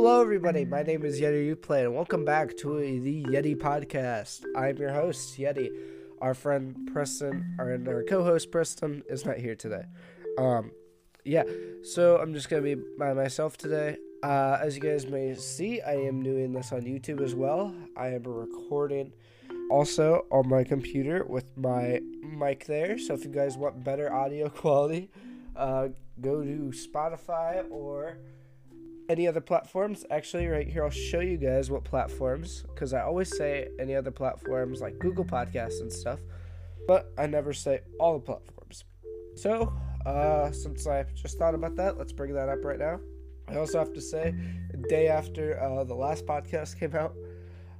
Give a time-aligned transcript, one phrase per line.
[0.00, 0.64] Hello, everybody.
[0.64, 4.44] My name is Yetti Uplay, and welcome back to the Yetti Podcast.
[4.56, 5.70] I'm your host, Yetti.
[6.20, 9.82] Our friend Preston, and our co-host Preston, is not here today.
[10.38, 10.70] Um,
[11.24, 11.42] yeah,
[11.82, 13.96] so I'm just gonna be by myself today.
[14.22, 17.74] Uh, as you guys may see, I am doing this on YouTube as well.
[17.96, 19.12] I am recording
[19.68, 22.98] also on my computer with my mic there.
[22.98, 25.10] So if you guys want better audio quality,
[25.56, 25.88] uh,
[26.20, 28.18] go to Spotify or
[29.08, 30.04] any other platforms.
[30.10, 34.10] Actually, right here, I'll show you guys what platforms, because I always say any other
[34.10, 36.20] platforms like Google Podcasts and stuff,
[36.86, 38.84] but I never say all the platforms.
[39.34, 39.72] So,
[40.04, 43.00] uh, since I just thought about that, let's bring that up right now.
[43.48, 44.34] I also have to say,
[44.88, 47.14] day after uh, the last podcast came out,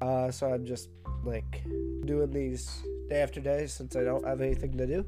[0.00, 0.88] uh, so I'm just
[1.24, 1.62] like
[2.05, 5.05] doing these day after day since I don't have anything to do,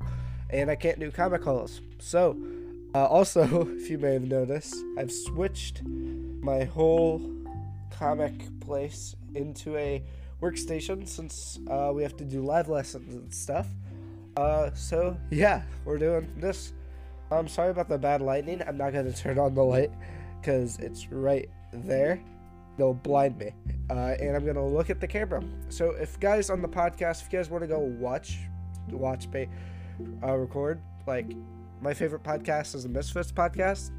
[0.51, 1.81] and I can't do comic calls.
[1.99, 2.37] So,
[2.95, 7.21] uh, also, if you may have noticed, I've switched my whole
[7.91, 10.03] comic place into a
[10.41, 13.67] workstation since uh, we have to do live lessons and stuff.
[14.37, 16.73] Uh, so yeah, we're doing this.
[17.31, 18.63] I'm sorry about the bad lighting.
[18.67, 19.91] I'm not gonna turn on the light
[20.41, 22.21] because it's right there.
[22.77, 23.53] They'll blind me.
[23.91, 25.43] Uh, and I'm gonna look at the camera.
[25.69, 28.39] So if guys on the podcast, if you guys want to go watch,
[28.91, 29.49] watch me
[30.23, 31.27] uh, record, like
[31.81, 33.91] my favorite podcast is the Misfits podcast,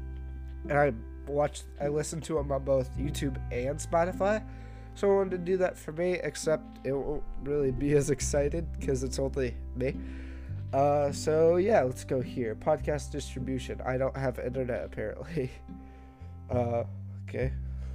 [0.68, 0.92] and I
[1.26, 4.44] watch, I listen to them on both YouTube and Spotify.
[4.94, 8.66] So I wanted to do that for me, except it won't really be as excited
[8.78, 9.96] because it's only me.
[10.72, 12.54] Uh, so yeah, let's go here.
[12.54, 13.80] Podcast distribution.
[13.84, 15.50] I don't have internet apparently.
[16.50, 16.84] Uh,
[17.26, 17.50] okay.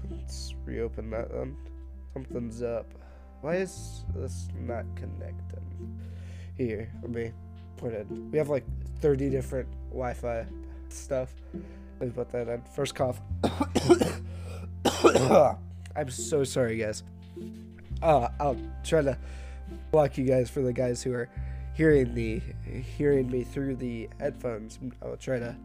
[0.09, 1.55] Let's reopen that then.
[2.13, 2.91] Something's up.
[3.41, 5.99] Why is this not connecting?
[6.55, 7.33] Here, let me
[7.77, 8.07] put it.
[8.31, 8.65] We have like
[8.99, 10.45] 30 different Wi-Fi
[10.89, 11.33] stuff.
[11.99, 12.61] Let me put that in.
[12.75, 13.19] First cough.
[15.95, 17.03] I'm so sorry, guys.
[18.01, 19.17] Uh, I'll try to
[19.91, 21.29] block you guys for the guys who are
[21.73, 22.41] hearing the
[22.97, 24.79] hearing me through the headphones.
[25.01, 25.55] I'll try to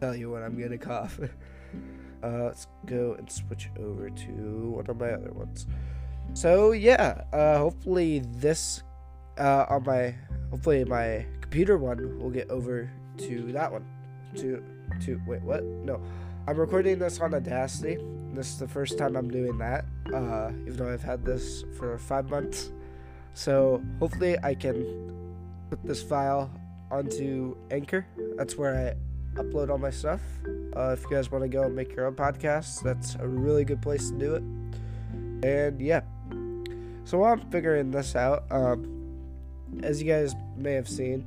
[0.00, 1.18] tell you when I'm gonna cough.
[2.22, 5.66] Uh, let's go and switch over to one of my other ones.
[6.34, 8.82] So yeah, uh, hopefully this
[9.40, 10.14] uh, on my
[10.50, 13.84] hopefully my computer one will get over to that one.
[14.36, 14.62] To
[15.00, 15.64] to wait what?
[15.64, 16.00] No,
[16.46, 17.98] I'm recording this on Audacity.
[18.32, 19.84] This is the first time I'm doing that.
[20.14, 22.70] Uh, even though I've had this for five months,
[23.34, 25.16] so hopefully I can
[25.68, 26.50] put this file
[26.90, 28.06] onto Anchor.
[28.36, 30.20] That's where I upload all my stuff.
[30.76, 33.64] Uh, if you guys want to go and make your own podcast, that's a really
[33.64, 34.42] good place to do it.
[35.42, 36.02] And yeah,
[37.04, 38.99] so while I'm figuring this out, um,
[39.82, 41.26] as you guys may have seen,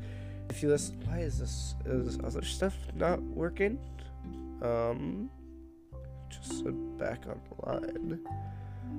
[0.50, 3.80] if you listen, why is this is other stuff not working?
[4.62, 5.30] Um,
[6.30, 6.64] just
[6.98, 8.20] back online.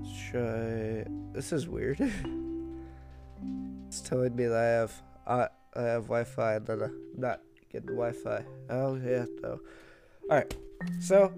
[0.02, 1.04] Let's try.
[1.32, 2.00] This is weird.
[3.88, 7.40] it's telling me that I have uh, I have Wi-Fi and then I'm not
[7.70, 8.44] getting Wi-Fi.
[8.70, 9.60] Oh yeah, no.
[10.30, 10.56] All right,
[11.00, 11.32] so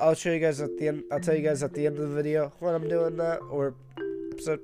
[0.00, 1.04] I'll show you guys at the end.
[1.12, 3.74] I'll tell you guys at the end of the video when I'm doing that or
[4.32, 4.60] episode.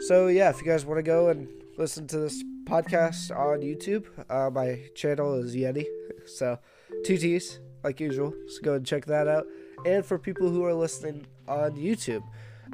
[0.00, 4.04] So yeah, if you guys want to go and listen to this podcast on YouTube,
[4.28, 5.86] uh, my channel is Yetti.
[6.26, 6.58] So
[7.04, 8.34] two T's like usual.
[8.48, 9.46] So go and check that out.
[9.86, 12.24] And for people who are listening on YouTube,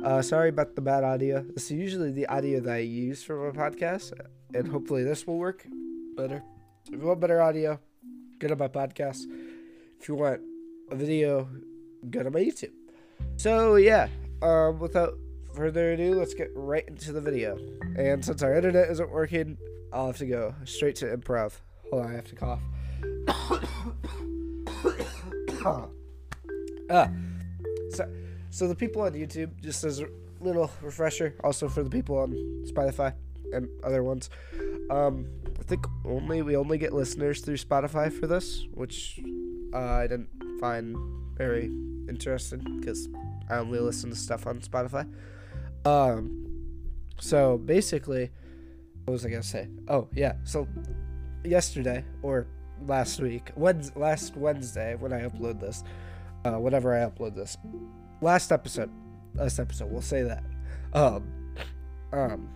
[0.02, 1.44] uh, sorry about the bad audio.
[1.54, 4.12] This is usually the audio that I use for my podcast,
[4.54, 5.66] and hopefully this will work
[6.16, 6.42] better.
[6.90, 7.78] If you want better audio,
[8.38, 9.24] go to my podcast.
[10.00, 10.40] If you want
[10.90, 11.48] a video,
[12.08, 12.72] go to my YouTube.
[13.36, 14.08] So yeah,
[14.40, 15.14] um, without
[15.54, 17.56] further ado, let's get right into the video.
[17.96, 19.56] And since our internet isn't working,
[19.92, 21.52] I'll have to go straight to improv.
[21.90, 22.60] Hold on, I have to cough.
[26.90, 27.08] ah,
[27.90, 28.08] so
[28.50, 30.06] so the people on YouTube, just as a
[30.40, 32.32] little refresher, also for the people on
[32.66, 33.14] Spotify
[33.52, 34.30] and other ones.
[34.90, 35.26] Um,
[35.58, 39.20] I think only we only get listeners through Spotify for this, which
[39.72, 40.28] uh, I didn't
[40.60, 40.96] find
[41.36, 41.66] very
[42.08, 43.08] interesting because
[43.48, 45.08] I only listen to stuff on Spotify.
[45.84, 46.46] Um,
[47.20, 48.30] so basically,
[49.04, 49.68] what was I gonna say?
[49.88, 50.66] Oh yeah, so
[51.44, 52.46] yesterday or
[52.86, 55.84] last week, Wednesday, last Wednesday when I upload this,
[56.44, 57.56] uh, whenever I upload this,
[58.20, 58.90] last episode,
[59.34, 60.42] last episode, we'll say that.
[60.92, 61.30] Um,
[62.12, 62.48] um,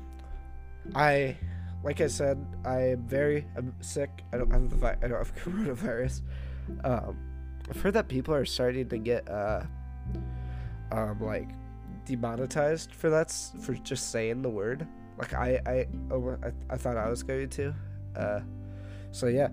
[0.94, 1.36] I,
[1.84, 4.10] like I said, I am very I'm sick.
[4.32, 6.22] I don't have vi- I don't have coronavirus.
[6.84, 7.18] Um,
[7.68, 9.62] I've heard that people are starting to get uh,
[10.92, 11.48] um, like
[12.08, 14.86] demonetized for that for just saying the word.
[15.18, 17.74] Like I I oh, I, I thought I was going to.
[18.16, 18.40] Uh,
[19.12, 19.48] so yeah,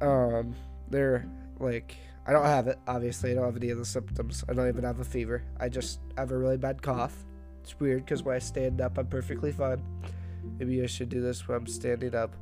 [0.00, 0.54] um,
[0.88, 1.26] they're
[1.58, 1.96] like
[2.26, 2.78] I don't have it.
[2.86, 4.44] Obviously, I don't have any of the symptoms.
[4.48, 5.42] I don't even have a fever.
[5.60, 7.24] I just have a really bad cough.
[7.62, 9.82] It's weird because when I stand up, I'm perfectly fine.
[10.58, 12.34] Maybe I should do this when I'm standing up.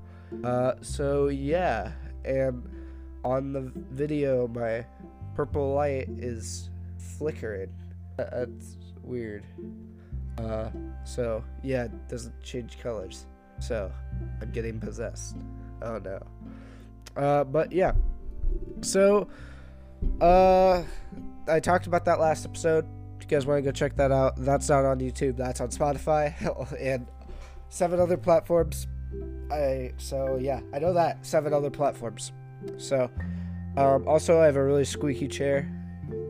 [0.42, 1.92] Uh, so yeah,
[2.24, 2.68] and
[3.24, 4.84] on the video, my
[5.34, 6.70] purple light is
[7.18, 7.72] flickering.
[8.16, 9.44] That's weird.
[10.38, 10.70] Uh,
[11.04, 13.26] so yeah, it doesn't change colors.
[13.60, 13.90] So
[14.40, 15.36] I'm getting possessed.
[15.82, 16.20] Oh no.
[17.16, 17.92] Uh, but yeah.
[18.80, 19.28] So,
[20.20, 20.82] uh,
[21.48, 22.86] I talked about that last episode.
[23.16, 25.36] If you guys want to go check that out, that's not on YouTube.
[25.36, 26.34] That's on Spotify
[26.80, 27.06] and
[27.68, 28.86] seven other platforms.
[29.50, 32.32] I so yeah, I know that seven other platforms.
[32.78, 33.10] So,
[33.76, 35.70] um, also I have a really squeaky chair.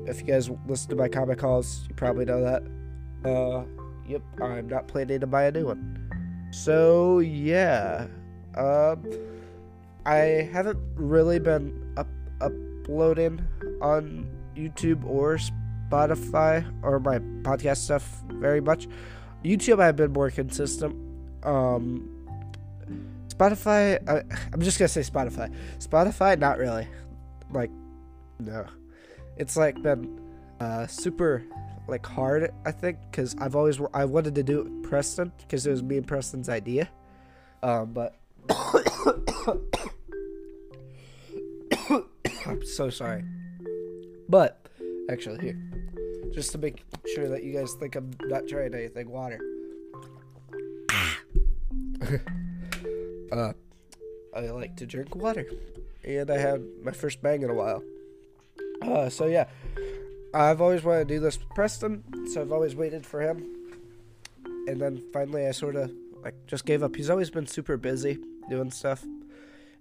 [0.07, 2.63] If you guys listen to my comic calls, you probably know that.
[3.29, 3.65] Uh,
[4.07, 6.51] yep, I'm not planning to buy a new one.
[6.53, 8.07] So yeah,
[8.57, 9.05] um,
[10.07, 12.09] I haven't really been up
[12.41, 13.43] uploading
[13.81, 15.39] on YouTube or
[15.91, 18.87] Spotify or my podcast stuff very much.
[19.45, 20.95] YouTube, I've been more consistent.
[21.43, 22.11] Um,
[23.29, 24.23] Spotify, I,
[24.53, 25.53] I'm just gonna say Spotify.
[25.79, 26.87] Spotify, not really.
[27.51, 27.71] Like,
[28.39, 28.67] no.
[29.37, 30.21] It's like been
[30.61, 31.45] uh, super
[31.87, 35.67] like hard, I think, because I've always I wanted to do it with Preston because
[35.67, 36.89] it was me and Preston's idea.
[37.63, 38.17] Um, but
[42.47, 43.25] I'm so sorry.
[44.29, 44.67] But
[45.11, 45.59] actually, here,
[46.33, 46.85] just to make
[47.15, 49.41] sure that you guys think I'm not trying anything, water.
[53.33, 53.53] uh,
[54.35, 55.47] I like to drink water,
[56.05, 57.83] and I had my first bang in a while.
[58.83, 59.47] Uh, so yeah,
[60.33, 63.45] I've always wanted to do this with Preston, so I've always waited for him.
[64.67, 65.93] And then finally, I sort of
[66.23, 66.97] like just gave up.
[66.97, 68.19] He's always been super busy
[68.49, 69.05] doing stuff,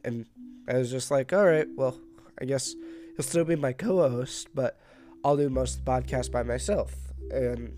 [0.04, 0.26] and
[0.68, 1.98] I was just like, all right, well,
[2.40, 2.76] I guess
[3.16, 4.80] he'll still be my co-host, but
[5.24, 6.94] I'll do most of the podcast by myself.
[7.32, 7.74] And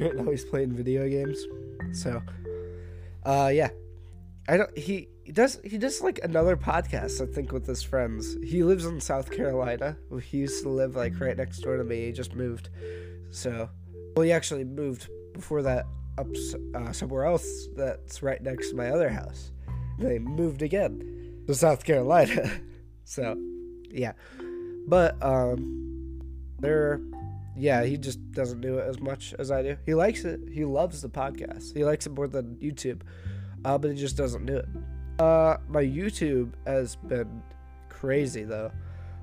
[0.00, 1.38] right now he's playing video games,
[1.92, 2.22] so
[3.24, 3.70] uh, yeah,
[4.48, 4.78] I don't.
[4.78, 8.36] He he does he does like another podcast I think with his friends.
[8.42, 9.98] He lives in South Carolina.
[10.22, 12.06] He used to live like right next door to me.
[12.06, 12.70] He just moved,
[13.30, 13.68] so
[14.16, 15.84] well he actually moved before that
[16.16, 16.28] up
[16.74, 19.52] uh, somewhere else that's right next to my other house.
[19.98, 22.50] They moved again to South Carolina,
[23.04, 23.36] so
[23.90, 24.12] yeah,
[24.86, 26.22] but um,
[26.58, 27.02] they're
[27.54, 29.76] yeah he just doesn't do it as much as I do.
[29.84, 30.40] He likes it.
[30.50, 31.76] He loves the podcast.
[31.76, 33.02] He likes it more than YouTube,
[33.64, 34.66] uh, but it just doesn't do it.
[35.18, 37.42] Uh, my YouTube has been
[37.88, 38.70] crazy though.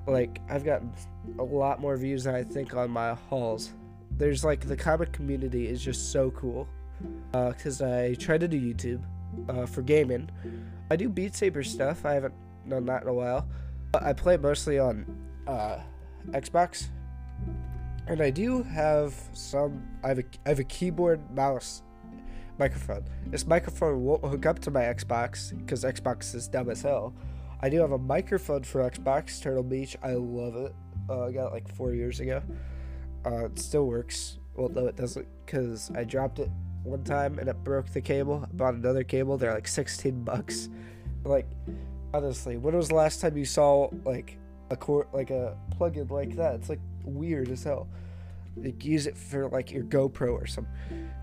[0.06, 0.92] Like I've gotten
[1.38, 3.72] a lot more views than I think on my hauls.
[4.10, 6.68] There's like the comic community is just so cool.
[7.34, 9.02] Uh, cause I try to do YouTube,
[9.48, 10.30] uh, for gaming.
[10.90, 12.04] I do Beat Saber stuff.
[12.06, 12.34] I haven't
[12.68, 13.46] done that in a while.
[13.92, 15.06] But I play mostly on,
[15.46, 15.78] uh,
[16.30, 16.88] Xbox.
[18.06, 19.82] And I do have some.
[20.04, 21.82] I have a I have a keyboard mouse
[22.58, 23.04] microphone.
[23.26, 27.14] This microphone won't hook up to my Xbox because Xbox is dumb as hell.
[27.60, 29.96] I do have a microphone for Xbox, Turtle Beach.
[30.02, 30.74] I love it.
[31.08, 32.42] Uh, I got it like four years ago.
[33.24, 34.38] Uh, it still works.
[34.54, 36.50] Well, no, it doesn't because I dropped it
[36.82, 38.46] one time and it broke the cable.
[38.48, 39.36] I bought another cable.
[39.36, 40.68] They're like 16 bucks.
[41.24, 41.48] Like,
[42.14, 44.38] honestly, when was the last time you saw like
[44.70, 46.54] a cord, like a plug-in like that?
[46.54, 47.88] It's like weird as hell.
[48.56, 50.66] Like, use it for like your GoPro or some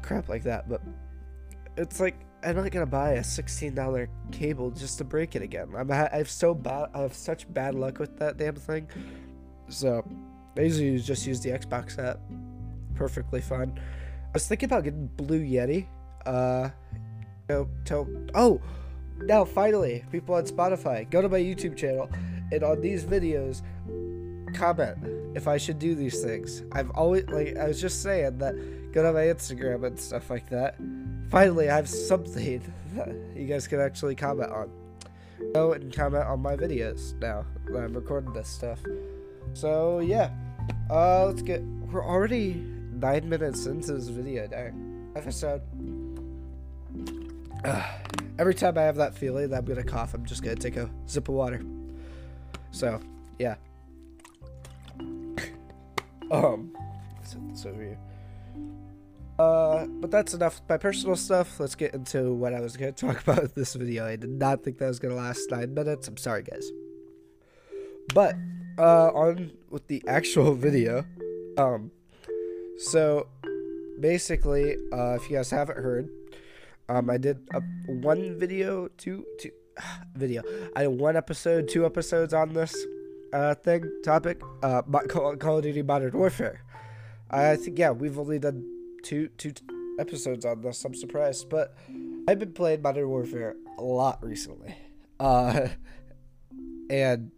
[0.01, 0.67] crap like that.
[0.69, 0.81] But
[1.77, 5.69] it's like I'm not gonna buy a sixteen dollar cable just to break it again.
[5.77, 8.87] I'm I have so bad I have such bad luck with that damn thing.
[9.69, 10.05] So
[10.57, 12.19] I usually just use the Xbox app.
[12.95, 13.79] Perfectly fine.
[13.79, 15.87] I was thinking about getting Blue Yeti.
[16.25, 16.69] Uh,
[17.49, 18.61] you know, oh,
[19.17, 22.09] now finally, people on Spotify, go to my YouTube channel,
[22.51, 23.61] and on these videos,
[24.53, 24.97] comment
[25.35, 26.63] if I should do these things.
[26.71, 28.55] I've always like I was just saying that
[28.93, 30.75] go to my Instagram and stuff like that.
[31.29, 32.61] Finally, I have something
[32.93, 34.69] that you guys can actually comment on.
[35.53, 38.79] Go and comment on my videos now that I'm recording this stuff.
[39.53, 40.29] So yeah,
[40.89, 41.61] uh, let's get.
[41.63, 42.53] We're already
[42.93, 44.71] nine minutes into this video now.
[45.19, 45.61] Episode.
[47.65, 47.83] Uh,
[48.39, 50.89] every time I have that feeling that I'm gonna cough, I'm just gonna take a
[51.07, 51.61] sip of water.
[52.71, 53.01] So
[53.39, 53.55] yeah.
[56.31, 56.75] um,
[57.23, 57.97] set this over here.
[59.39, 61.59] Uh, but that's enough my personal stuff.
[61.59, 64.05] Let's get into what I was going to talk about in this video.
[64.05, 66.07] I did not think that was going to last nine minutes.
[66.07, 66.69] I'm sorry, guys.
[68.13, 68.35] But
[68.77, 71.05] uh, on with the actual video.
[71.57, 71.91] Um,
[72.77, 73.27] so
[73.99, 76.09] basically, uh, if you guys haven't heard,
[76.89, 79.51] um, I did a, one video, two, two
[80.15, 80.43] video.
[80.75, 82.75] I did one episode, two episodes on this.
[83.33, 86.61] uh, thing topic, uh, Call, Call of Duty Modern Warfare.
[87.29, 88.63] I think yeah, we've only done
[89.03, 89.53] two two
[89.99, 90.83] episodes on this.
[90.83, 91.75] I'm surprised, but
[92.27, 94.75] I've been playing Modern Warfare a lot recently,
[95.19, 95.67] uh,
[96.89, 97.31] and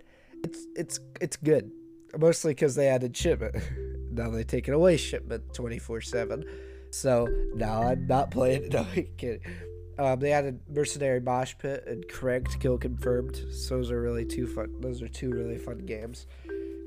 [0.43, 1.72] it's it's it's good.
[2.17, 3.55] Mostly because they added shipment.
[4.12, 6.45] now they taken away shipment twenty four seven.
[6.91, 8.65] So now I'm not playing.
[8.65, 8.74] It.
[8.74, 9.41] No, I'm kidding.
[9.98, 13.38] Um, they added Mercenary Mosh Pit and Cranked Kill Confirmed.
[13.50, 14.75] So those are really two fun.
[14.81, 16.27] Those are two really fun games.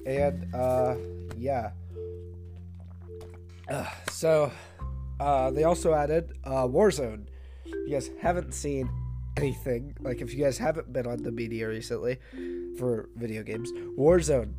[0.06, 0.96] And uh,
[1.36, 1.70] yeah.
[3.70, 4.50] Uh, so
[5.20, 7.26] uh, they also added uh, Warzone.
[7.64, 8.88] If you guys haven't seen
[9.36, 12.18] anything, like if you guys haven't been on the media recently
[12.78, 14.54] for video games, Warzone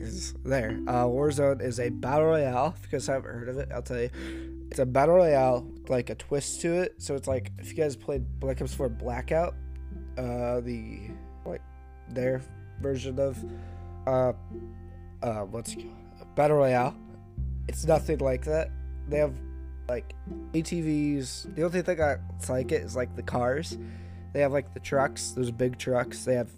[0.00, 0.78] is there.
[0.86, 2.74] Uh, Warzone is a battle royale.
[2.76, 4.10] If you guys haven't heard of it, I'll tell you.
[4.70, 6.96] It's a battle royale, like a twist to it.
[6.98, 9.54] So it's like if you guys played Black Ops 4 Blackout,
[10.18, 11.00] uh, the
[11.46, 11.62] like
[12.10, 12.42] their
[12.80, 13.42] version of
[14.06, 14.32] uh,
[15.22, 16.34] uh, what's it called?
[16.34, 16.94] battle royale.
[17.68, 18.70] It's nothing like that.
[19.08, 19.34] They have
[19.88, 20.14] like
[20.52, 21.54] ATVs.
[21.54, 23.78] The only thing that's like it is like the cars.
[24.32, 25.32] They have like the trucks.
[25.32, 26.24] Those big trucks.
[26.24, 26.50] They have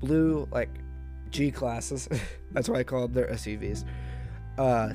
[0.00, 0.70] blue like
[1.30, 2.08] G classes.
[2.52, 3.84] that's why I call them their SUVs.
[4.56, 4.92] Uh,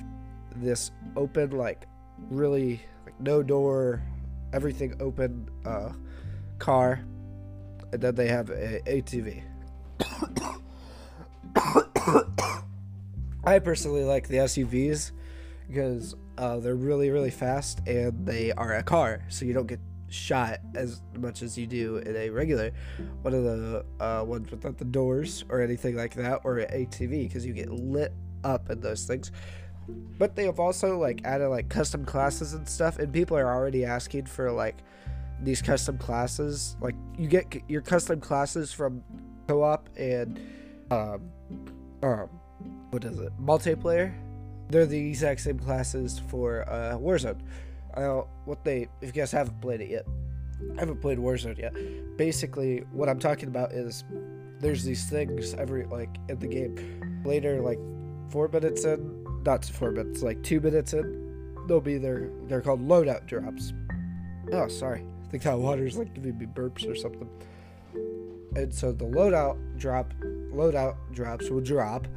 [0.55, 1.85] this open like
[2.29, 4.01] really like no door,
[4.53, 5.91] everything open uh,
[6.59, 7.03] car,
[7.91, 9.43] and then they have a ATV.
[13.45, 15.11] I personally like the SUVs
[15.73, 19.79] because uh, they're really really fast and they are a car, so you don't get
[20.09, 22.71] shot as much as you do in a regular
[23.23, 27.27] one of the uh, ones without the doors or anything like that or an ATV
[27.27, 28.13] because you get lit
[28.43, 29.31] up in those things.
[30.19, 33.83] But they have also like added like custom classes and stuff, and people are already
[33.83, 34.77] asking for like
[35.41, 36.77] these custom classes.
[36.79, 39.03] Like you get your custom classes from
[39.47, 40.39] co-op and
[40.89, 41.21] um,
[42.03, 42.29] um,
[42.91, 43.33] what is it?
[43.41, 44.13] Multiplayer.
[44.69, 47.39] They're the exact same classes for uh, Warzone.
[47.93, 50.05] Uh, what they, if you guys haven't played it yet,
[50.75, 51.73] I haven't played Warzone yet.
[52.17, 54.03] Basically, what I'm talking about is
[54.59, 57.21] there's these things every like in the game.
[57.25, 57.79] Later, like
[58.29, 62.31] four minutes in, not four minutes, like two minutes in, they'll be there.
[62.47, 63.73] They're called loadout drops.
[64.51, 65.05] Oh, sorry.
[65.25, 67.29] I think that water's like giving me burps or something.
[68.55, 72.07] And so the loadout drop, loadout drops will drop.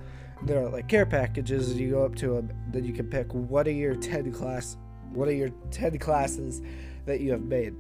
[0.43, 2.53] They're like care packages, you go up to them.
[2.73, 4.77] Then you can pick what are your ten class,
[5.13, 6.63] what are your ten classes
[7.07, 7.75] that you have made,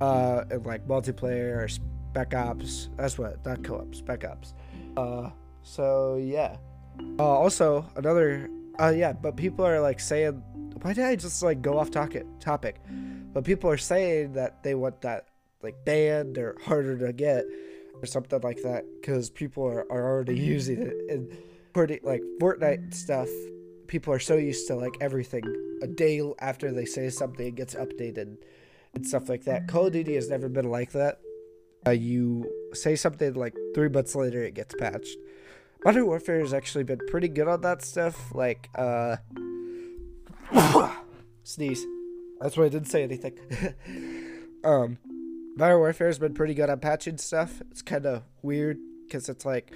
[0.00, 2.88] uh, and like multiplayer or spec ops.
[2.96, 4.54] That's what not co-op, spec ops.
[4.96, 5.30] Uh,
[5.62, 6.56] so yeah.
[7.18, 8.48] Uh, also another
[8.80, 10.42] uh, yeah, but people are like saying,
[10.82, 12.26] why did I just like go off topic?
[12.38, 12.80] Topic,
[13.32, 15.26] but people are saying that they want that
[15.62, 17.44] like banned or harder to get
[18.00, 21.36] or something like that because people are, are already using it and
[21.72, 23.28] pretty like Fortnite stuff.
[23.86, 25.44] People are so used to like everything
[25.82, 28.36] a day after they say something it gets updated
[28.94, 29.68] and stuff like that.
[29.68, 31.20] Call of Duty has never been like that.
[31.86, 35.16] Uh, you say something like three months later it gets patched.
[35.84, 38.34] Modern Warfare has actually been pretty good on that stuff.
[38.34, 39.16] Like, uh,
[41.44, 41.86] sneeze.
[42.40, 43.38] That's why I didn't say anything.
[44.64, 44.98] um,
[45.56, 47.62] Modern Warfare has been pretty good on patching stuff.
[47.70, 49.72] It's kind of weird because it's like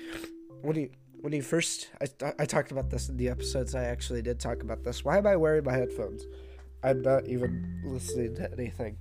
[0.62, 0.90] what do you
[1.22, 4.62] when you first I, I talked about this in the episodes I actually did talk
[4.62, 5.04] about this.
[5.04, 6.24] Why am I wearing my headphones?
[6.84, 8.98] I'm not even listening to anything.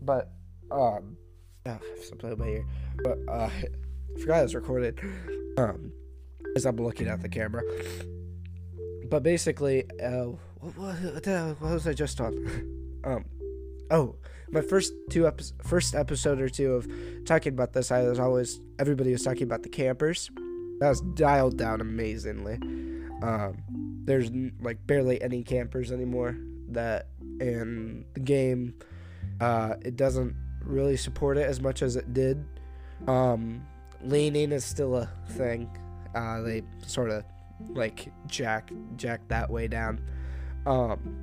[0.00, 0.30] But
[0.70, 1.16] um,
[1.64, 2.66] oh, I have something in my ear.
[3.02, 3.50] But uh,
[4.16, 5.00] I forgot I was recorded.
[5.58, 5.92] Um,
[6.56, 7.62] as I'm looking at the camera.
[9.08, 11.26] But basically, uh, what, what,
[11.60, 13.00] what was I just on?
[13.04, 13.24] um,
[13.90, 14.16] oh,
[14.50, 16.88] my first two epi- first episode or two of
[17.24, 20.30] talking about this, I was always everybody was talking about the campers.
[20.80, 22.54] That was dialed down amazingly.
[23.22, 23.62] Um,
[24.04, 24.30] there's
[24.60, 26.36] like barely any campers anymore.
[26.68, 27.08] That
[27.40, 28.74] in the game,
[29.40, 32.44] uh, it doesn't really support it as much as it did.
[33.06, 33.66] Um,
[34.02, 35.70] leaning is still a thing.
[36.14, 37.24] Uh, they sort of
[37.70, 40.00] like jack jack that way down.
[40.66, 41.16] Um,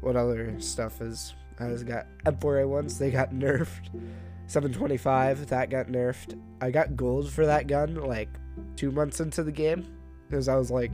[0.00, 2.98] what other stuff is has got M4A1s?
[2.98, 3.90] They got nerfed.
[4.48, 6.40] 725 that got nerfed.
[6.60, 8.28] I got gold for that gun like
[8.76, 9.86] two months into the game
[10.28, 10.90] because I was like,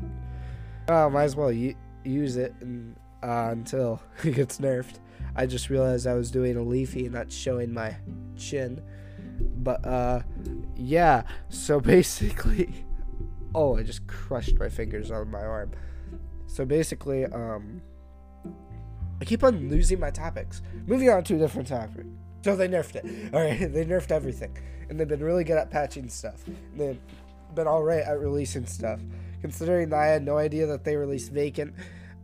[0.88, 4.97] oh, might as well use it and, uh, until it gets nerfed.
[5.35, 7.97] I just realized I was doing a leafy and not showing my
[8.37, 8.83] chin.
[9.59, 10.23] But uh,
[10.76, 11.23] yeah.
[11.49, 12.87] So basically.
[13.54, 15.73] Oh, I just crushed my fingers on my arm.
[16.47, 17.83] So basically, um,
[19.21, 20.62] I keep on losing my topics.
[20.87, 22.07] Moving on to a different topic.
[22.45, 23.35] So they nerfed it.
[23.35, 24.57] All right, they nerfed everything,
[24.88, 26.42] and they've been really good at patching stuff.
[26.75, 26.99] They've
[27.54, 29.00] been all right at releasing stuff
[29.42, 31.75] considering that I had no idea that they released Vacant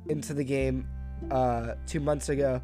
[0.09, 0.89] into the game
[1.31, 2.63] uh, two months ago,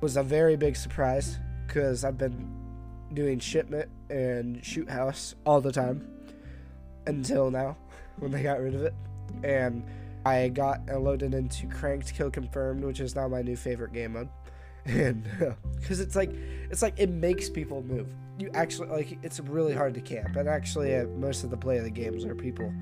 [0.00, 2.50] was a very big surprise because I've been
[3.12, 6.08] doing shipment and shoot house all the time
[7.06, 7.76] until now
[8.18, 8.94] when they got rid of it.
[9.44, 9.84] And
[10.24, 14.28] I got loaded into Cranked Kill Confirmed, which is now my new favorite game mode.
[14.86, 15.24] And
[15.80, 16.30] because it's like,
[16.70, 18.08] it's like it makes people move.
[18.38, 21.78] You actually like it's really hard to camp, and actually, uh, most of the play
[21.78, 22.72] of the games are people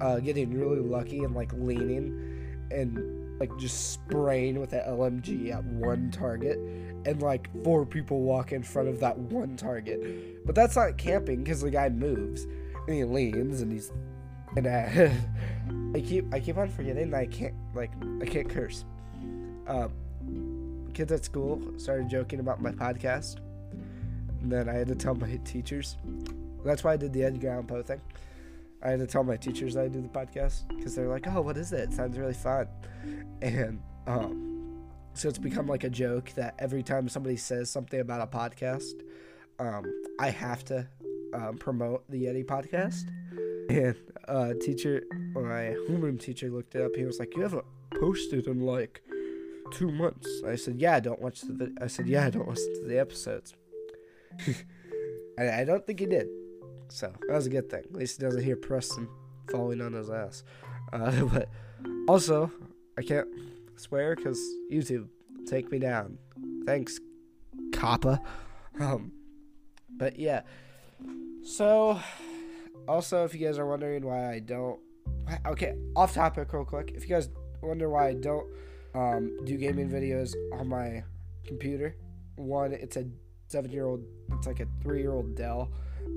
[0.00, 5.64] uh, getting really lucky and like leaning and like just spraying with an LMG at
[5.64, 6.58] one target,
[7.04, 10.46] and like four people walk in front of that one target.
[10.46, 12.44] But that's not camping because the guy moves
[12.86, 13.92] and he leans and he's
[14.56, 15.10] and uh,
[15.96, 18.84] I keep I keep on forgetting that I can't like I can't curse.
[19.66, 19.92] Um,
[20.92, 23.36] kids at school started joking about my podcast,
[24.40, 25.96] and then I had to tell my teachers.
[26.64, 28.00] That's why I did the Edgar Allan Poe thing.
[28.82, 31.56] I had to tell my teachers I do the podcast because they're like, "Oh, what
[31.56, 31.80] is it?
[31.80, 32.68] It sounds really fun,"
[33.40, 34.82] and um,
[35.14, 39.02] so it's become like a joke that every time somebody says something about a podcast,
[39.58, 39.84] um,
[40.18, 40.86] I have to
[41.34, 43.08] um, promote the Yetti podcast.
[43.68, 43.94] And
[44.26, 46.96] uh, teacher, my homeroom teacher looked it up.
[46.96, 47.64] He was like, "You haven't
[48.00, 49.02] posted in like
[49.72, 52.84] two months." I said, "Yeah, I don't watch the." I said, "Yeah, I don't to
[52.86, 53.54] the episodes."
[55.38, 56.28] I, I don't think he did,
[56.88, 57.80] so that was a good thing.
[57.84, 59.08] At least he doesn't hear Preston
[59.50, 60.44] falling on his ass.
[60.92, 61.48] Uh, but
[62.08, 62.50] also,
[62.98, 63.28] I can't
[63.76, 65.08] swear because YouTube
[65.46, 66.18] take me down.
[66.66, 67.00] Thanks,
[67.72, 68.20] Kappa.
[68.80, 69.12] Um,
[69.90, 70.42] but yeah.
[71.42, 72.00] So,
[72.86, 74.78] also, if you guys are wondering why I don't,
[75.46, 76.92] okay, off topic, real quick.
[76.94, 77.28] If you guys
[77.62, 78.46] wonder why I don't
[78.94, 81.02] um, do gaming videos on my
[81.46, 81.96] computer,
[82.36, 83.04] one, it's a
[83.48, 85.70] seven-year-old, it's like a three-year-old Dell,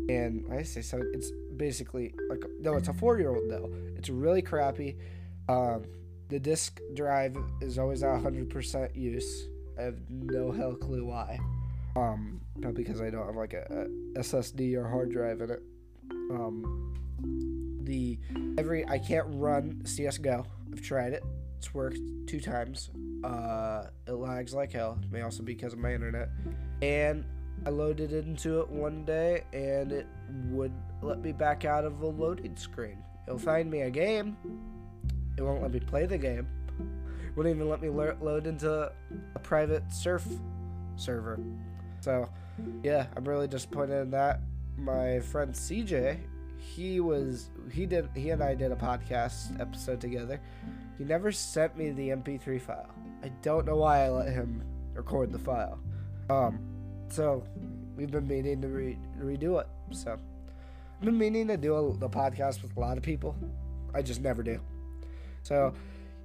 [0.09, 1.01] and I say so.
[1.13, 3.69] It's basically like no, it's a four-year-old Dell.
[3.95, 4.97] It's really crappy.
[5.47, 5.85] Um,
[6.29, 9.47] the disk drive is always at 100% use.
[9.77, 11.39] I have no hell clue why.
[11.95, 15.63] Um, probably because I don't have like a, a SSD or hard drive in it.
[16.31, 16.93] Um,
[17.83, 18.17] the
[18.57, 20.45] every I can't run CS:GO.
[20.71, 21.23] I've tried it.
[21.57, 22.89] It's worked two times.
[23.23, 24.99] Uh, it lags like hell.
[25.03, 26.29] It may also be because of my internet.
[26.81, 27.25] And
[27.65, 30.07] I loaded into it one day, and it
[30.49, 32.97] would let me back out of a loading screen.
[33.27, 34.37] It'll find me a game.
[35.37, 36.47] It won't let me play the game.
[36.79, 38.91] It Wouldn't even let me lo- load into
[39.35, 40.25] a private surf
[40.95, 41.39] server.
[42.01, 42.29] So,
[42.83, 44.41] yeah, I'm really disappointed in that.
[44.77, 46.19] My friend CJ,
[46.57, 50.39] he was he did he and I did a podcast episode together.
[50.97, 52.89] He never sent me the MP3 file.
[53.23, 55.79] I don't know why I let him record the file.
[56.29, 56.59] Um,
[57.09, 57.43] so
[57.95, 59.67] we've been meaning to re- redo it.
[59.91, 63.35] So I've been meaning to do a, the podcast with a lot of people.
[63.93, 64.59] I just never do.
[65.43, 65.73] So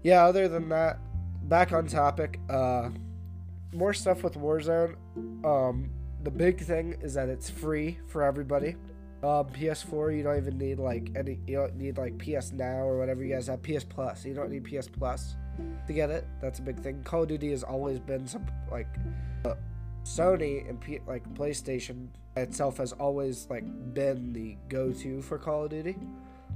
[0.02, 0.98] yeah, other than that,
[1.42, 2.38] back on topic.
[2.48, 2.90] Uh,
[3.72, 4.96] more stuff with Warzone.
[5.44, 5.90] Um,
[6.22, 8.76] the big thing is that it's free for everybody.
[9.22, 11.38] Um, PS4, you don't even need like any.
[11.46, 13.62] You don't need like PS Now or whatever you guys have.
[13.62, 15.36] PS Plus, you don't need PS Plus
[15.86, 16.26] to get it.
[16.40, 17.02] That's a big thing.
[17.04, 18.88] Call of Duty has always been some like
[19.44, 19.54] uh,
[20.04, 25.70] Sony and P- like PlayStation itself has always like been the go-to for Call of
[25.70, 25.96] Duty,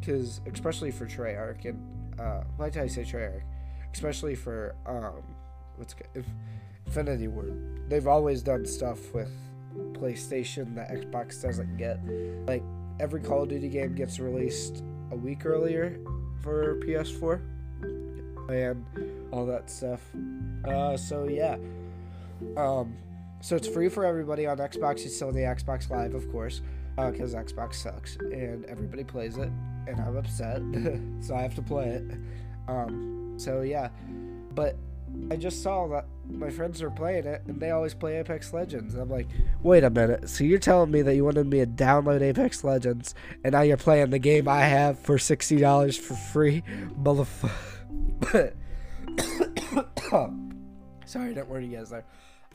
[0.01, 1.79] because especially for Treyarch and
[2.19, 3.43] uh, why did I say Treyarch?
[3.93, 5.23] Especially for um,
[5.77, 5.95] what's
[6.87, 7.89] Infinity Ward.
[7.89, 9.31] They've always done stuff with
[9.93, 11.99] PlayStation that Xbox doesn't get.
[12.47, 12.63] Like
[13.01, 15.99] every Call of Duty game gets released a week earlier
[16.43, 17.41] for PS4
[18.49, 18.85] and
[19.33, 20.01] all that stuff.
[20.65, 21.57] Uh, so yeah.
[22.57, 22.97] Um,
[23.41, 25.05] so it's free for everybody on Xbox.
[25.05, 26.63] It's still the Xbox Live, of course,
[26.97, 29.51] because uh, Xbox sucks and everybody plays it,
[29.87, 30.63] and I'm upset,
[31.21, 32.05] so I have to play it.
[32.69, 33.89] Um, so yeah,
[34.55, 34.77] but
[35.31, 38.95] I just saw that my friends are playing it, and they always play Apex Legends.
[38.95, 39.29] I'm like,
[39.63, 40.29] wait a minute.
[40.29, 43.77] So you're telling me that you wanted me to download Apex Legends, and now you're
[43.77, 46.63] playing the game I have for sixty dollars for free,
[47.01, 48.55] motherfucker?
[51.07, 52.05] Sorry, I didn't warn you guys there.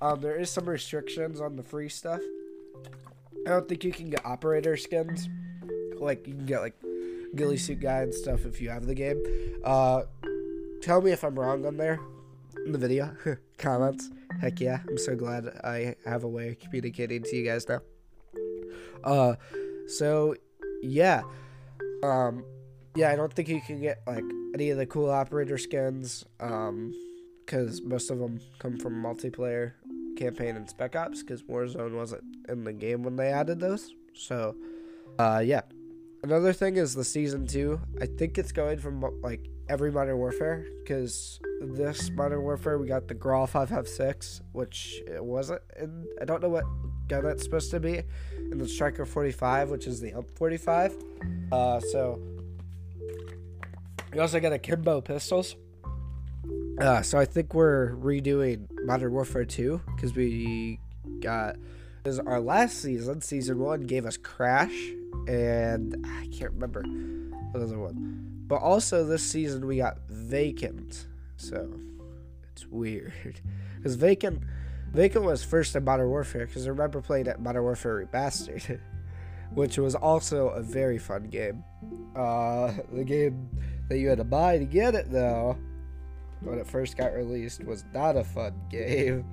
[0.01, 2.21] Um, there is some restrictions on the free stuff.
[3.45, 5.29] I don't think you can get operator skins.
[5.97, 6.75] Like you can get like
[7.35, 9.21] ghillie suit guy and stuff if you have the game.
[9.63, 10.03] Uh,
[10.81, 11.99] tell me if I'm wrong on there
[12.69, 13.15] in the video
[13.57, 14.11] comments.
[14.41, 17.81] Heck yeah, I'm so glad I have a way of communicating to you guys now.
[19.03, 19.35] Uh,
[19.87, 20.35] so
[20.83, 21.23] yeah,
[22.03, 22.45] um,
[22.95, 26.25] yeah, I don't think you can get like any of the cool operator skins.
[26.39, 26.93] Um,
[27.43, 29.71] because most of them come from multiplayer
[30.15, 33.91] campaign and Spec Ops because Warzone wasn't in the game when they added those.
[34.13, 34.55] So,
[35.17, 35.61] uh, yeah.
[36.21, 37.81] another thing is the season two.
[37.99, 43.07] I think it's going from like every Modern Warfare because this Modern Warfare we got
[43.07, 45.61] the Grau 556, which it wasn't.
[45.77, 46.65] And I don't know what
[47.07, 48.01] gun that's supposed to be,
[48.37, 50.95] and the Striker 45, which is the UMP 45.
[51.51, 52.21] Uh, so
[54.13, 55.55] we also got akimbo pistols.
[56.79, 60.79] Uh, so I think we're redoing Modern Warfare 2 because we
[61.19, 61.57] got
[61.97, 64.91] because our last season, season one, gave us Crash,
[65.27, 66.81] and I can't remember
[67.53, 68.45] another one.
[68.47, 71.07] But also this season we got Vacant,
[71.39, 71.79] so
[72.51, 73.13] it's weird
[73.77, 74.41] because Vacant,
[74.93, 78.79] Vacant was first in Modern Warfare because I remember playing at Modern Warfare Remastered,
[79.53, 81.63] which was also a very fun game.
[82.15, 83.49] Uh, the game
[83.87, 85.57] that you had to buy to get it though
[86.41, 89.25] when it first got released was not a fun game.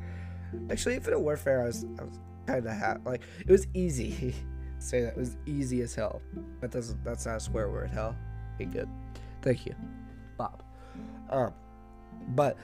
[0.71, 4.35] Actually, Infinite Warfare, I was, was kind of ha- like it was easy.
[4.79, 6.23] Say that it was easy as hell.
[6.61, 7.03] That doesn't.
[7.03, 7.91] That's not a swear word.
[7.91, 8.17] Hell,
[8.59, 8.89] be good.
[9.43, 9.75] Thank you,
[10.37, 10.63] Bob.
[11.31, 11.53] Um,
[12.29, 12.57] but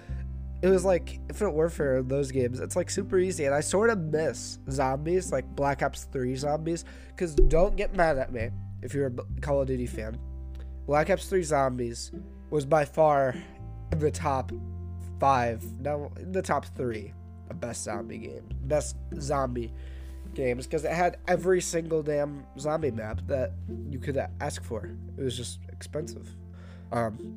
[0.62, 2.02] it was like Infinite Warfare.
[2.02, 6.04] Those games, it's like super easy, and I sort of miss zombies, like Black Ops
[6.04, 6.84] Three zombies.
[7.16, 8.50] Cause don't get mad at me
[8.82, 10.18] if you're a Call of Duty fan.
[10.86, 12.12] Black Ops 3 Zombies
[12.50, 13.34] was by far
[13.90, 14.52] the top
[15.20, 17.12] five, no, the top three
[17.48, 19.72] of best zombie games, best zombie
[20.34, 23.52] games, because it had every single damn zombie map that
[23.88, 24.90] you could ask for.
[25.16, 26.28] It was just expensive.
[26.90, 27.36] Um,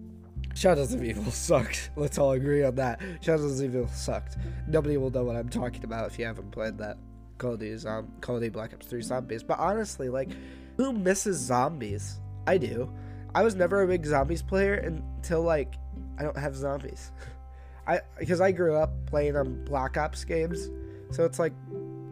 [0.54, 1.90] Shadows of Evil sucked.
[1.96, 3.02] Let's all agree on that.
[3.22, 4.38] Shadows of Evil sucked.
[4.68, 6.98] Nobody will know what I'm talking about if you haven't played that.
[7.38, 9.44] Call of Duty, um, Call of Duty Black Ops 3 Zombies.
[9.44, 10.30] But honestly, like,
[10.78, 12.20] who misses zombies?
[12.48, 12.92] I do.
[13.34, 15.76] I was never a big zombies player until like
[16.18, 17.12] I don't have zombies.
[17.88, 20.70] I because I grew up playing on Black Ops games,
[21.12, 21.54] so it's like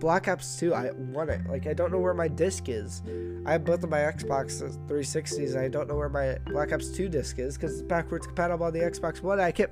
[0.03, 0.73] Black Ops 2.
[0.73, 1.47] I want it.
[1.47, 3.01] Like I don't know where my disc is.
[3.45, 5.57] I have both of my Xbox 360s.
[5.57, 8.73] I don't know where my Black Ops 2 disc is because it's backwards compatible on
[8.73, 9.39] the Xbox One.
[9.39, 9.71] I can't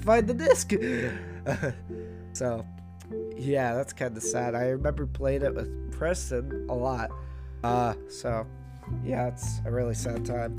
[0.00, 0.72] find the disc.
[2.32, 2.64] so
[3.36, 4.54] yeah, that's kind of sad.
[4.54, 7.10] I remember playing it with Preston a lot.
[7.62, 8.46] Uh, so
[9.04, 10.56] yeah, it's a really sad time.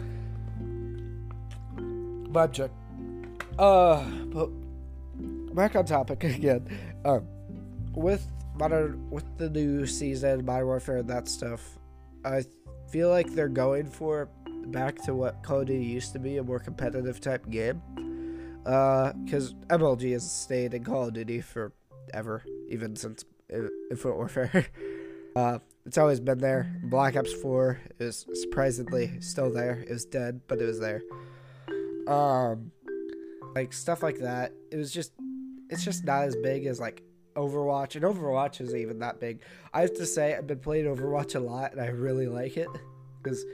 [2.32, 2.70] Vibe check.
[3.58, 4.52] Uh, but
[5.56, 6.68] back on topic again.
[7.04, 7.26] Um,
[7.94, 11.78] with modern, with the new season, Modern Warfare, and that stuff,
[12.26, 12.44] I
[12.92, 14.30] feel like they're going for
[14.68, 17.82] back to what Call of Duty used to be, a more competitive type game.
[18.66, 24.68] Uh, because MLG has stayed in Call of Duty forever, even since Infinite Warfare.
[25.36, 26.72] uh, it's always been there.
[26.84, 29.84] Black Ops 4 is surprisingly still there.
[29.88, 31.02] It was dead, but it was there.
[32.08, 32.72] Um,
[33.56, 34.54] like stuff like that.
[34.72, 35.14] It was just,
[35.70, 37.02] it's just not as big as like
[37.40, 39.42] Overwatch, and Overwatch isn't even that big.
[39.74, 42.68] I have to say, I've been playing Overwatch a lot, and I really like it
[43.22, 43.46] because,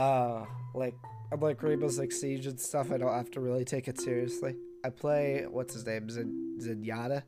[0.00, 0.94] uh, like
[1.30, 2.90] I'm like Rainbow Six Siege and stuff.
[2.92, 4.56] I don't have to really take it seriously.
[4.84, 7.22] I play what's his name, Zen- Zenyatta,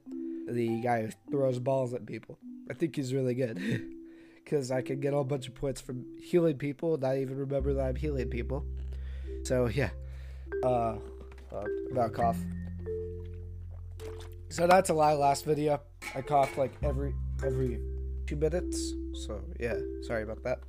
[0.48, 2.38] the guy who throws balls at people.
[2.70, 3.58] I think he's really good
[4.44, 7.84] because I can get a bunch of points from healing people, not even remember that
[7.84, 8.64] I'm healing people.
[9.44, 9.90] So yeah,
[10.62, 10.98] uh,
[11.52, 12.38] uh about cough.
[14.48, 15.14] So that's a lie.
[15.14, 15.80] Last video,
[16.14, 17.80] I coughed like every every
[18.26, 18.94] two minutes.
[19.26, 20.60] So yeah, sorry about that.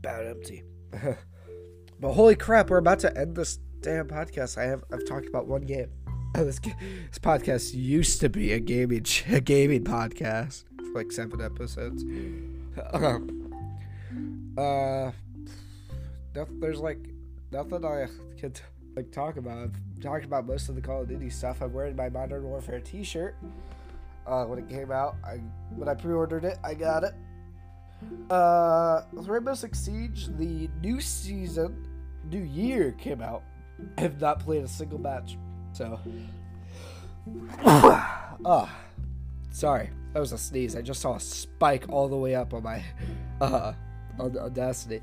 [0.00, 0.62] About empty.
[2.00, 4.58] but holy crap, we're about to end this damn podcast.
[4.58, 5.90] I have I've talked about one game.
[6.34, 12.04] this, this podcast used to be a gaming a gaming podcast for like seven episodes.
[12.92, 13.54] Um,
[14.58, 15.12] uh,
[16.58, 16.98] there's like
[17.52, 18.08] nothing I
[18.40, 18.60] could
[18.96, 19.58] like talk about.
[19.58, 21.60] I've talked about most of the Call of Duty stuff.
[21.60, 23.36] I'm wearing my Modern Warfare T-shirt.
[24.26, 25.40] Uh, when it came out, I
[25.76, 27.14] when I pre-ordered it, I got it.
[28.30, 31.86] Uh, Rainbow Six Siege, the new season,
[32.30, 33.42] new year came out.
[33.98, 35.36] I have not played a single match.
[35.72, 36.00] So,
[37.64, 38.70] oh,
[39.50, 40.76] sorry, that was a sneeze.
[40.76, 42.82] I just saw a spike all the way up on my
[43.40, 43.72] uh
[44.18, 45.02] on Audacity.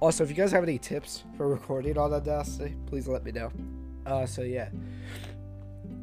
[0.00, 3.50] Also, if you guys have any tips for recording on Audacity, please let me know.
[4.06, 4.68] Uh, so yeah.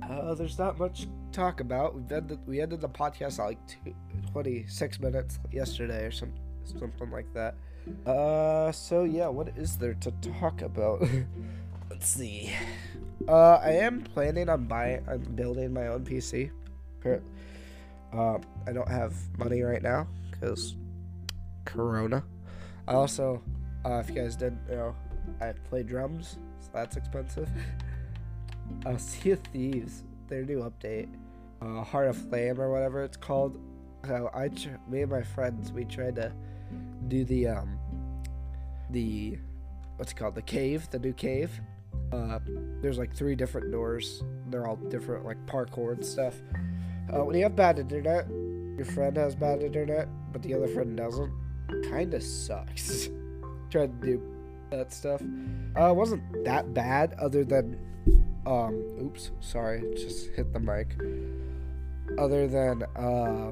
[0.09, 1.95] Uh, there's not much to talk about.
[1.95, 3.93] we ended, we ended the podcast at like two,
[4.31, 6.33] 26 minutes yesterday or some,
[6.65, 7.55] something like that.
[8.05, 11.01] Uh, so yeah, what is there to talk about?
[11.89, 12.51] Let's see.
[13.27, 16.51] Uh, I am planning on buying, I'm building my own PC.
[18.13, 20.75] Uh, I don't have money right now because
[21.65, 22.23] Corona.
[22.87, 23.41] I also,
[23.85, 24.95] uh, if you guys didn't know,
[25.39, 27.49] I play drums, so that's expensive.
[28.85, 31.09] uh, Sea of Thieves, their new update,
[31.61, 33.59] uh, Heart of Flame or whatever it's called.
[34.07, 34.49] So I,
[34.89, 36.31] me and my friends, we tried to
[37.07, 37.77] do the um,
[38.89, 39.37] the
[39.97, 41.51] what's it called, the cave, the new cave.
[42.11, 42.39] Uh,
[42.81, 44.23] there's like three different doors.
[44.49, 46.35] They're all different, like parkour and stuff.
[47.13, 48.27] Uh, when you have bad internet,
[48.75, 51.31] your friend has bad internet, but the other friend doesn't.
[51.89, 53.09] Kind of sucks.
[53.69, 54.21] Trying to do
[54.71, 55.21] that stuff.
[55.75, 57.77] Uh, wasn't that bad, other than,
[58.45, 60.95] um, oops, sorry, just hit the mic.
[62.17, 63.51] Other than, uh,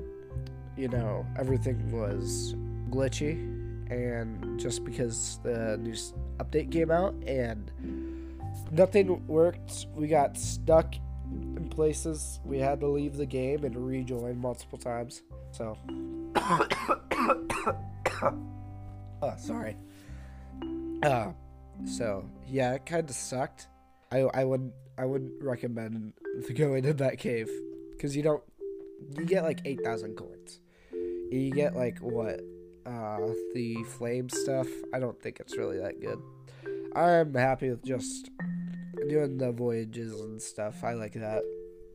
[0.76, 2.56] you know, everything was
[2.90, 3.34] glitchy,
[3.92, 5.96] and just because the new
[6.40, 7.72] update came out and
[8.72, 10.96] nothing worked, we got stuck
[11.32, 12.40] in places.
[12.44, 15.22] We had to leave the game and rejoin multiple times.
[15.52, 15.78] So,
[18.22, 19.78] oh, sorry.
[21.04, 21.32] Uh,
[21.86, 23.68] so yeah, it kind of sucked.
[24.12, 26.14] I I wouldn't I wouldn't recommend
[26.56, 27.50] going in that cave
[27.92, 28.44] because you don't
[29.18, 30.60] you get like eight thousand coins.
[31.32, 32.42] You get like what
[32.86, 33.20] uh
[33.54, 34.68] the flame stuff.
[34.94, 36.20] I don't think it's really that good.
[36.96, 38.30] I'm happy with just
[39.08, 40.84] doing the voyages and stuff.
[40.84, 41.44] I like that,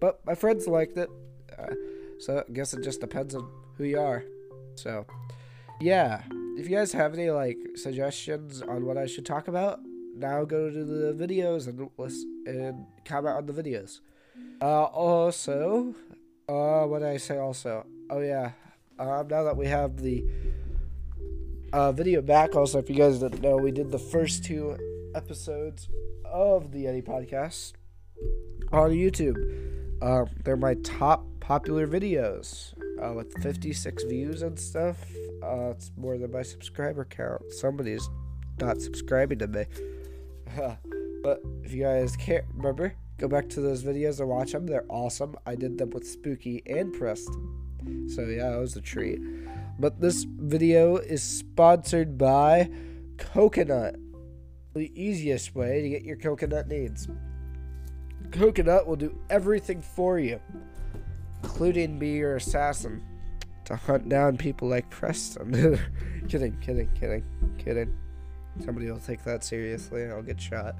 [0.00, 1.10] but my friends liked it.
[1.58, 1.74] Uh,
[2.18, 4.24] so I guess it just depends on who you are.
[4.76, 5.04] So
[5.84, 6.22] yeah,
[6.56, 9.80] if you guys have any like suggestions on what I should talk about,
[10.16, 11.90] now go to the videos and
[12.46, 14.00] and comment on the videos.
[14.62, 15.94] Uh, also,
[16.48, 17.36] uh, what did I say?
[17.36, 18.52] Also, oh yeah,
[18.98, 20.24] um, now that we have the
[21.74, 24.78] uh, video back, also if you guys didn't know, we did the first two
[25.14, 25.90] episodes
[26.24, 27.74] of the Yetti podcast
[28.72, 29.36] on YouTube.
[30.00, 34.96] Um, they're my top popular videos uh, with 56 views and stuff.
[35.44, 37.42] Uh, it's more than my subscriber count.
[37.52, 38.08] Somebody's
[38.60, 39.66] not subscribing to me.
[41.22, 44.66] but if you guys can't remember, go back to those videos and watch them.
[44.66, 45.36] They're awesome.
[45.44, 48.08] I did them with Spooky and Preston.
[48.08, 49.20] So yeah, it was a treat.
[49.78, 52.70] But this video is sponsored by
[53.18, 53.96] Coconut.
[54.74, 57.06] The easiest way to get your coconut needs.
[58.32, 60.40] Coconut will do everything for you,
[61.42, 63.02] including be your assassin
[63.66, 65.52] to hunt down people like Preston.
[66.28, 67.24] kidding, kidding, kidding,
[67.58, 67.96] kidding.
[68.64, 70.76] Somebody will take that seriously and I'll get shot.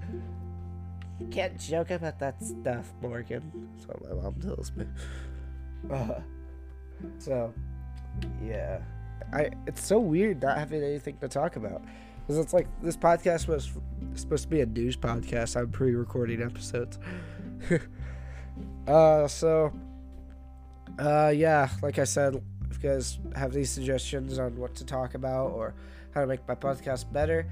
[1.20, 3.68] You can't joke about that stuff, Morgan.
[3.74, 4.86] That's what my mom tells me.
[5.90, 6.20] Uh,
[7.18, 7.52] so,
[8.44, 8.78] yeah.
[9.32, 11.82] I it's so weird not having anything to talk about.
[12.20, 13.70] Because it's like this podcast was
[14.14, 15.56] supposed to be a news podcast.
[15.56, 16.98] I'm pre recording episodes.
[18.88, 19.72] uh, so,
[20.98, 22.42] uh, yeah, like I said,
[22.84, 25.74] guys have any suggestions on what to talk about or
[26.14, 27.46] how to make my podcast better,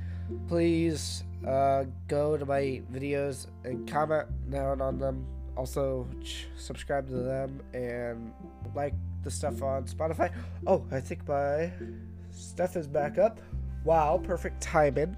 [0.47, 5.27] please uh, go to my videos and comment down on them.
[5.57, 8.33] Also, ch- subscribe to them and
[8.75, 10.33] like the stuff on Spotify.
[10.67, 11.71] Oh, I think my
[12.31, 13.41] stuff is back up.
[13.85, 15.17] Wow, perfect timing.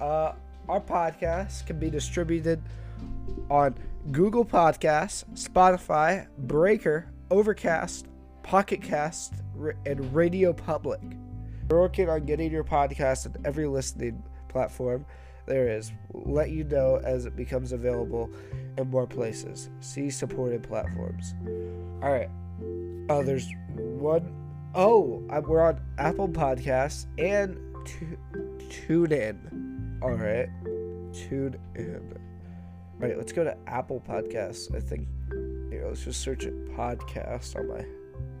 [0.00, 0.32] Uh,
[0.68, 2.62] our podcast can be distributed
[3.50, 3.74] on
[4.12, 8.06] Google Podcasts, Spotify, Breaker, Overcast,
[8.48, 9.34] Pocket Cast,
[9.84, 11.02] and Radio Public.
[11.68, 15.04] We're working on getting your podcast on every listening platform
[15.44, 15.92] there is.
[16.14, 18.30] We'll let you know as it becomes available
[18.78, 19.68] in more places.
[19.80, 21.34] See supported platforms.
[22.02, 22.30] All right.
[23.10, 24.34] Oh, there's one
[24.74, 27.58] oh, we're on Apple Podcasts and
[28.70, 29.98] Tune In.
[30.00, 30.48] All right.
[31.12, 32.14] Tune In.
[32.94, 34.74] All right, let's go to Apple Podcasts.
[34.74, 35.06] I think.
[35.70, 37.84] Here, let's just search it podcast on my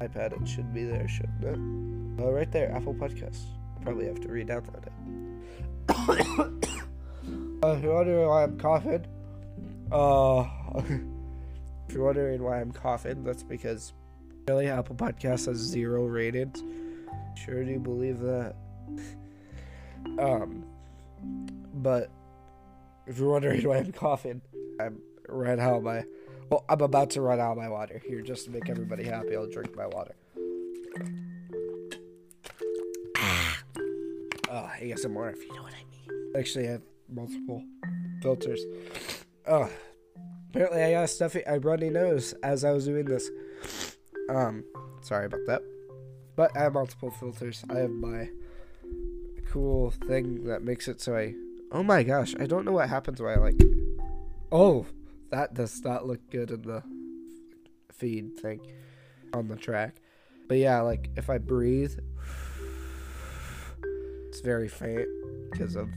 [0.00, 0.40] iPad.
[0.40, 2.22] It should be there, shouldn't it?
[2.22, 3.44] Oh, right there, Apple Podcasts.
[3.82, 4.92] Probably have to re-download it.
[7.62, 9.06] uh, if you're wondering why I'm coughing,
[9.92, 10.44] uh,
[11.88, 13.92] if you're wondering why I'm coughing, that's because
[14.48, 16.62] really Apple Podcasts has zero ratings.
[17.36, 18.54] Sure do you believe that.
[20.18, 20.64] Um,
[21.74, 22.10] but
[23.06, 24.40] if you're wondering why I'm coughing,
[24.80, 26.04] I'm ran out of my.
[26.50, 29.36] Well, I'm about to run out of my water here just to make everybody happy.
[29.36, 30.14] I'll drink my water.
[34.50, 36.32] Oh, ASMR, if you know what I mean.
[36.34, 37.62] Actually, I have multiple
[38.22, 38.64] filters.
[39.46, 39.68] Oh,
[40.48, 43.30] apparently I got a stuffy, I runny nose as I was doing this.
[44.30, 44.64] Um,
[45.02, 45.62] sorry about that.
[46.34, 47.62] But I have multiple filters.
[47.68, 48.30] I have my
[49.50, 51.34] cool thing that makes it so I.
[51.72, 53.60] Oh my gosh, I don't know what happens when I like.
[54.50, 54.86] Oh,
[55.30, 56.82] that does not look good in the
[57.92, 58.60] feed thing
[59.32, 59.96] on the track.
[60.48, 61.98] But yeah, like if I breathe,
[64.28, 65.08] it's very faint
[65.50, 65.88] because of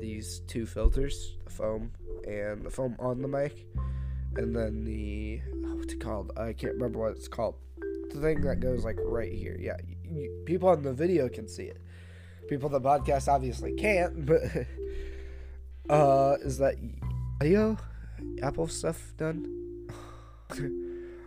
[0.00, 1.90] these two filters the foam
[2.26, 3.66] and the foam on the mic
[4.36, 7.56] and then the oh, what's it called i can't remember what it's called
[8.12, 9.56] The thing that goes like right here.
[9.60, 11.80] Yeah, you, people on the video can see it.
[12.48, 14.42] People on the podcast obviously can't, but
[15.88, 16.74] uh, is that
[17.40, 17.76] audio?
[18.42, 19.88] Apple stuff done?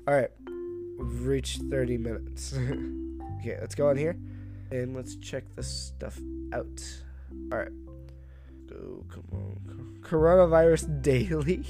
[0.08, 0.30] All right,
[0.98, 2.54] we've reached 30 minutes.
[3.40, 4.18] okay, let's go on here
[4.72, 6.20] and let's check this stuff
[6.54, 6.84] out.
[7.52, 7.72] All right,
[8.68, 11.66] go, come on, coronavirus daily.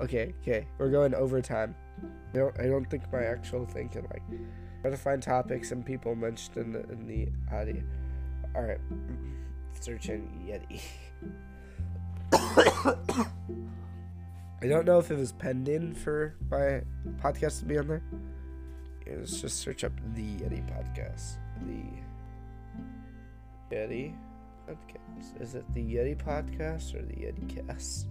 [0.00, 1.74] Okay, okay, we're going overtime.
[2.34, 4.22] I don't, I don't think my actual thing can like
[4.82, 7.82] try to find topics and people mentioned in the in the audio.
[8.54, 8.80] All right,
[9.80, 10.80] searching Yetti.
[14.60, 16.82] I don't know if it was penned in for my
[17.22, 18.02] podcast to be on there.
[19.06, 21.36] Let's just search up the Yetti podcast.
[21.62, 21.84] The
[23.74, 24.14] Yetti
[24.68, 25.40] podcast.
[25.40, 28.08] Is it the Yetti podcast or the Yetti cast?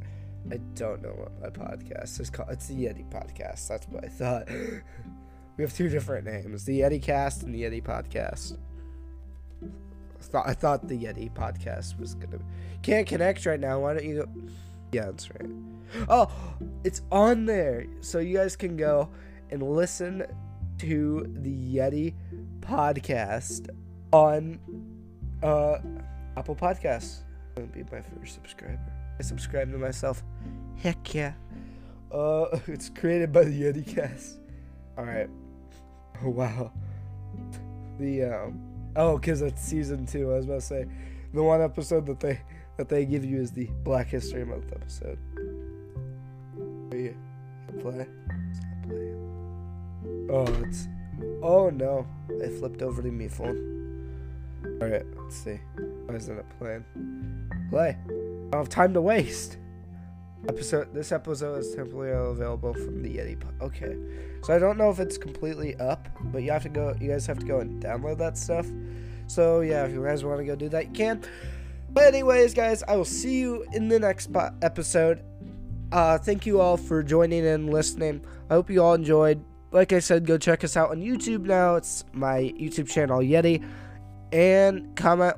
[0.49, 2.49] I don't know what my podcast is called.
[2.51, 3.67] It's the Yetti podcast.
[3.67, 4.47] That's what I thought.
[5.57, 8.57] we have two different names: the Yetti Cast and the Yetti Podcast.
[9.61, 12.39] I thought I thought the Yetti Podcast was gonna.
[12.83, 13.81] Can't connect right now.
[13.81, 14.29] Why don't you go?
[14.91, 15.49] Yeah, that's right.
[16.09, 16.31] Oh,
[16.83, 19.09] it's on there, so you guys can go
[19.49, 20.25] and listen
[20.79, 22.13] to the Yetti
[22.61, 23.69] Podcast
[24.11, 24.59] on
[25.43, 25.77] uh,
[26.37, 27.23] Apple Podcasts.
[27.55, 28.79] Gonna be my first subscriber.
[29.19, 30.23] I subscribe to myself.
[30.77, 31.33] Heck yeah.
[32.11, 34.39] Uh, it's created by the Yetti Cast.
[34.97, 35.29] All right.
[36.23, 36.71] Oh wow.
[37.99, 38.61] The um.
[38.95, 40.31] Oh, cause it's season two.
[40.31, 40.85] I was about to say,
[41.33, 42.41] the one episode that they
[42.77, 45.17] that they give you is the Black History Month episode.
[46.91, 47.15] Wait,
[47.79, 48.07] play.
[48.53, 50.27] Stop playing.
[50.31, 50.87] Oh, it's.
[51.41, 52.07] Oh no!
[52.43, 53.77] I flipped over to me phone.
[54.81, 55.59] All right, let's see.
[56.05, 56.85] Why isn't it playing?
[57.69, 57.97] Play.
[58.07, 58.09] I
[58.51, 59.57] don't have time to waste.
[60.47, 60.93] Episode.
[60.93, 63.41] This episode is temporarily available from the Yetti.
[63.61, 63.97] Okay,
[64.43, 66.95] so I don't know if it's completely up, but you have to go.
[67.01, 68.67] You guys have to go and download that stuff.
[69.25, 71.23] So yeah, if you guys want to go do that, you can.
[71.89, 75.23] But anyways, guys, I will see you in the next po- episode.
[75.91, 78.25] Uh, thank you all for joining and listening.
[78.49, 79.43] I hope you all enjoyed.
[79.71, 81.75] Like I said, go check us out on YouTube now.
[81.75, 83.65] It's my YouTube channel Yetti,
[84.31, 85.35] and comment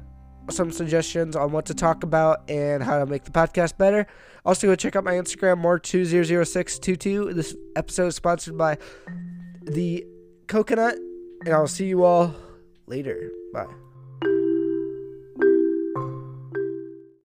[0.50, 4.08] some suggestions on what to talk about and how to make the podcast better.
[4.46, 7.36] Also, go check out my Instagram, more200622.
[7.36, 8.78] This episode is sponsored by
[9.62, 10.06] the
[10.48, 12.34] Coconut, and I'll see you all
[12.88, 13.30] later.
[13.54, 13.89] Bye.